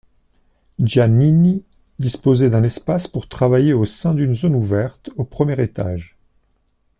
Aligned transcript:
Giannini 0.79 1.63
disposait 1.99 2.49
d'un 2.49 2.63
espace 2.63 3.07
pour 3.07 3.29
travailler 3.29 3.73
au 3.73 3.85
sein 3.85 4.15
d'une 4.15 4.33
zone 4.33 4.55
ouverte 4.55 5.11
au 5.15 5.25
premier 5.25 5.61
étage. 5.61 6.17